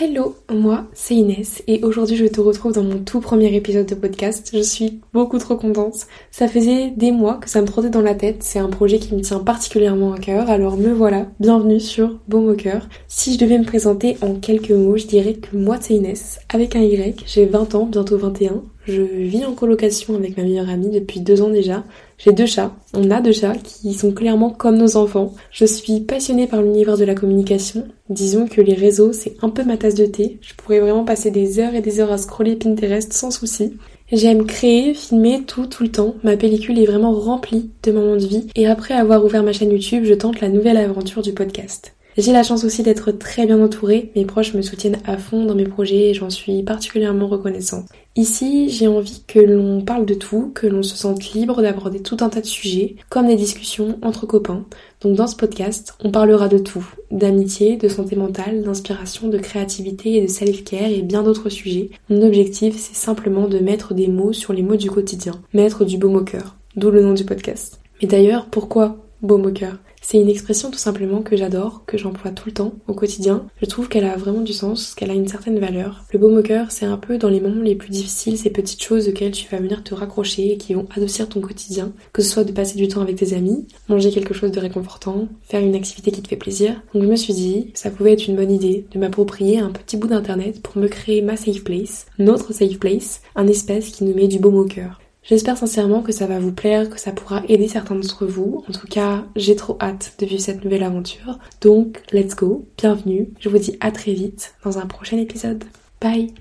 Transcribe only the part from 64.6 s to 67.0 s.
mots du quotidien, mettre du beau au cœur, d'où